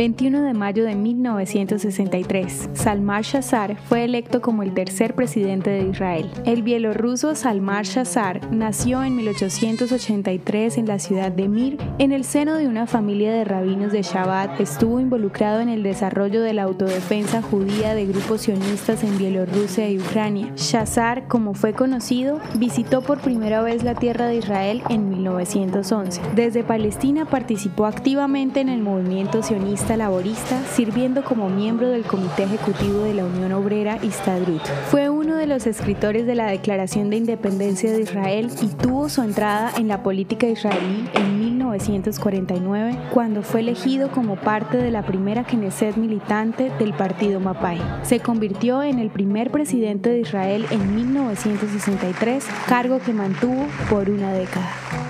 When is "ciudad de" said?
10.98-11.48